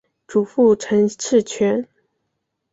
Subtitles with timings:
[0.27, 1.87] 祖父陈赐全。